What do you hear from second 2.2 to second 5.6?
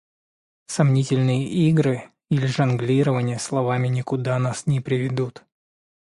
или жонглирование словами никуда нас не приведут.